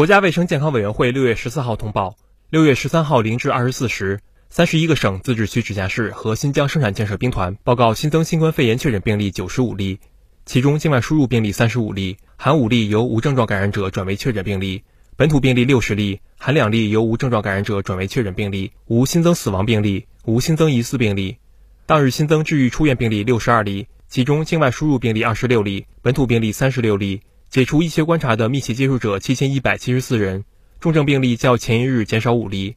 [0.00, 2.16] 国家卫生健康委员会六月十四号通报，
[2.48, 10.00] 六月十三号零至二十四时，三十一个省、自治区、直辖市和新疆生产建设兵团报告新增新冠肺炎确诊病例九十五例，
[10.46, 14.84] 其中境外输入病例三十五例，含五例由无症状感染者转为确诊病例；
[15.16, 21.36] 本土病例六十例，含两例由无症状感染者转为确诊病例，无新增死亡病例，无新增疑似病例。
[21.84, 27.20] 当日新增治愈出院病例六十二例，其中境外输入病例二十六例，本土病例三十六例。
[27.50, 30.44] 解除医学观察的密切接触者七千一百七十四人，
[30.78, 32.76] 重症病例较前一日减少五例，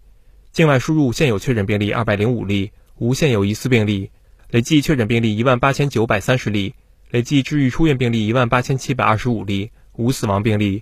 [0.52, 4.10] 境外输入现有确诊病例二百零五例，无现有疑似病例，
[4.50, 6.74] 累计确诊病例一万八千九百三十例，
[7.12, 10.82] 累计治愈出院病例一万八千七百二十五例，无死亡病例。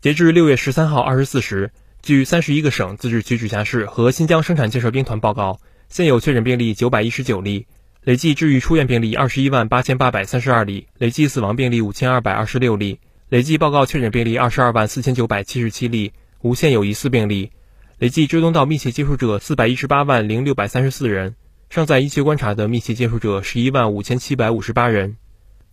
[0.00, 1.70] 截至六月十三号二十四时，
[2.02, 7.68] 据三十一个省、自治区、直辖市和新疆生产建设兵团报告，现有确诊病例九百一十九例，
[8.02, 12.98] 累计治愈出院病例二十一万八千八百三十二例，累计死亡病例五千二百二十六例。
[13.30, 16.12] 累计报告确诊病例二十二万四千九百七十七例，
[16.42, 17.52] 无现有疑似病例。
[18.00, 21.36] 累计追踪到密切接触者四百一十八万零六百三十四人，
[21.68, 25.16] 尚在医学观察的密切接触者十一万五千七百五十八人。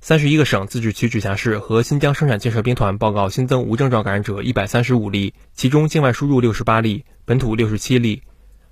[0.01, 8.21] 三十一个省、自治区、直辖市和新疆生产建设兵团报告新增无症状感染者一百三十五例，其中境外输入六十八例，本土六十七例。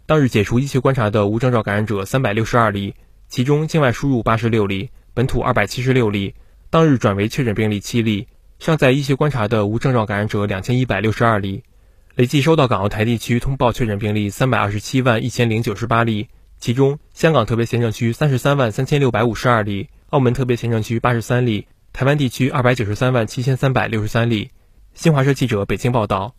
[0.06, 2.94] 当日解除医学观察的无症状感染者三百六十二例，
[3.30, 6.36] 其中境外输入八十六例，本土二百七十六例。
[6.70, 8.28] 当日转为确诊病例七例。
[8.66, 11.64] 尚在医学观察的无症状感染者两千一百六十二例，
[12.16, 24.50] 累计收到港澳台地区通报确诊病例三百二十七万一千零九十八例，其中香港特别行政区三十三万三千六百五十二例，澳门特别行政区八十三例，台湾地区二百九十三万七千三百六十三例。
[24.96, 26.34] 新华社记者北京报道。